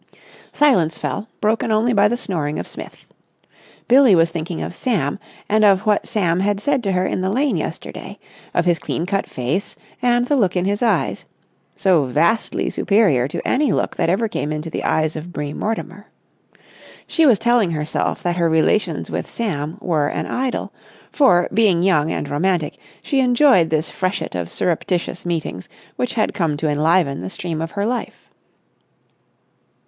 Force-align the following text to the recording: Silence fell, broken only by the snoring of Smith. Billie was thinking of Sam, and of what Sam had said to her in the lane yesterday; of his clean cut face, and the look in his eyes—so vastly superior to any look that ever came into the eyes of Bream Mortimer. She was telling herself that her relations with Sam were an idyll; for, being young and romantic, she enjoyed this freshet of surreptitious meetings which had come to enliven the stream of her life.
Silence 0.51 0.97
fell, 0.97 1.27
broken 1.41 1.71
only 1.71 1.93
by 1.93 2.07
the 2.07 2.17
snoring 2.17 2.57
of 2.57 2.67
Smith. 2.67 3.13
Billie 3.87 4.15
was 4.15 4.31
thinking 4.31 4.59
of 4.63 4.73
Sam, 4.73 5.19
and 5.47 5.63
of 5.63 5.81
what 5.81 6.07
Sam 6.07 6.39
had 6.39 6.59
said 6.59 6.81
to 6.81 6.93
her 6.93 7.05
in 7.05 7.21
the 7.21 7.29
lane 7.29 7.55
yesterday; 7.55 8.17
of 8.51 8.65
his 8.65 8.79
clean 8.79 9.05
cut 9.05 9.29
face, 9.29 9.75
and 10.01 10.25
the 10.25 10.35
look 10.35 10.55
in 10.55 10.65
his 10.65 10.81
eyes—so 10.81 12.05
vastly 12.05 12.71
superior 12.71 13.27
to 13.27 13.47
any 13.47 13.71
look 13.71 13.95
that 13.97 14.09
ever 14.09 14.27
came 14.27 14.51
into 14.51 14.71
the 14.71 14.83
eyes 14.83 15.15
of 15.15 15.31
Bream 15.31 15.59
Mortimer. 15.59 16.07
She 17.05 17.27
was 17.27 17.37
telling 17.37 17.69
herself 17.69 18.23
that 18.23 18.37
her 18.37 18.49
relations 18.49 19.11
with 19.11 19.29
Sam 19.29 19.77
were 19.81 20.07
an 20.07 20.25
idyll; 20.25 20.73
for, 21.11 21.47
being 21.53 21.83
young 21.83 22.11
and 22.11 22.27
romantic, 22.27 22.79
she 23.03 23.19
enjoyed 23.19 23.69
this 23.69 23.91
freshet 23.91 24.33
of 24.33 24.51
surreptitious 24.51 25.27
meetings 25.27 25.69
which 25.95 26.15
had 26.15 26.33
come 26.33 26.57
to 26.57 26.67
enliven 26.67 27.21
the 27.21 27.29
stream 27.29 27.61
of 27.61 27.69
her 27.73 27.85
life. 27.85 28.31